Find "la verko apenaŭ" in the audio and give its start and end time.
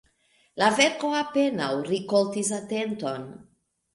0.61-1.69